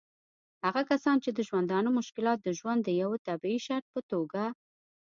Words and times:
هغه 0.65 0.81
کسان 0.91 1.17
چې 1.23 1.29
د 1.33 1.39
ژوندانه 1.47 1.89
مشکلات 1.99 2.39
د 2.43 2.47
ژوند 2.59 2.79
د 2.83 2.89
یوه 3.01 3.17
طبعي 3.27 3.57
شرط 3.65 3.85
په 3.93 4.01
توګه 4.11 4.43